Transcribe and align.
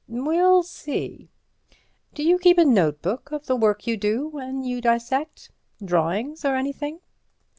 "We'll 0.07 0.63
see. 0.63 1.29
Do 2.15 2.23
you 2.23 2.39
keep 2.39 2.57
a 2.57 2.65
notebook 2.65 3.31
of 3.31 3.45
the 3.45 3.55
work 3.55 3.85
you 3.85 3.97
do 3.97 4.27
when 4.27 4.63
you 4.63 4.81
dissect? 4.81 5.51
Drawings 5.85 6.43
or 6.43 6.55
anything?" 6.55 7.01